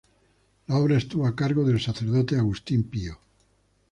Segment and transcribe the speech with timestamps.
[0.65, 3.19] La obra estuvo a cargo del sacerdote Agustín Pío.